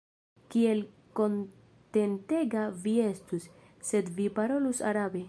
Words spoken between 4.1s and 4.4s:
vi